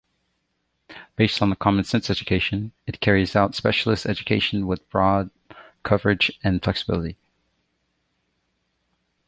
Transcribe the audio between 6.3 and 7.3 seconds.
and flexibility.